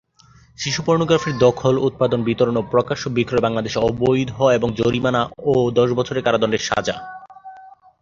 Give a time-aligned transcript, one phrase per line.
[0.57, 6.25] শিশু পর্নোগ্রাফির দখল, উৎপাদন, বিতরণ ও প্রকাশ্য বিক্রয় বাংলাদেশে অবৈধ এবং জরিমানা ও দশ বছরের
[6.25, 6.95] কারাদণ্ডের সাজা।